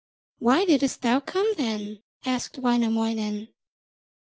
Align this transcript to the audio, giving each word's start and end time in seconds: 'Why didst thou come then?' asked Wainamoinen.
'Why 0.39 0.65
didst 0.65 1.03
thou 1.03 1.19
come 1.19 1.45
then?' 1.57 2.01
asked 2.25 2.57
Wainamoinen. 2.57 3.49